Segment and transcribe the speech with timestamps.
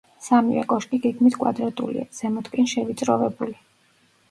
[0.27, 3.57] სამივე კოშკი გეგმით კვადრატულია, ზემოთკენ შევიწროვებული.